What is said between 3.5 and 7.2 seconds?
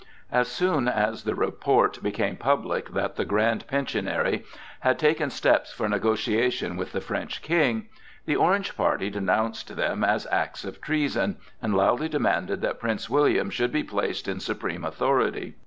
Pensionary had taken steps for negotiations with the